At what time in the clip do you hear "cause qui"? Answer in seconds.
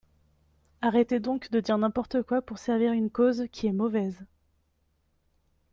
3.11-3.67